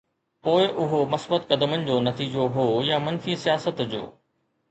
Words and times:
پوءِ 0.45 0.69
اهو 0.83 1.01
مثبت 1.09 1.43
قدمن 1.51 1.85
جو 1.89 1.99
نتيجو 2.07 2.47
هو 2.55 2.81
يا 2.87 2.97
منفي 3.09 3.35
سياست 3.43 3.81
جو؟ 3.93 4.05